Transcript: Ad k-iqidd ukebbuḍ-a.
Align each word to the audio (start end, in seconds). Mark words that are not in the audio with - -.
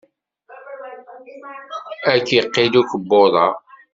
Ad 2.11 2.21
k-iqidd 2.27 2.73
ukebbuḍ-a. 2.81 3.47